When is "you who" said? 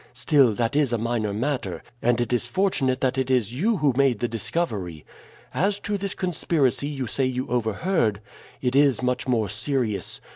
3.53-3.93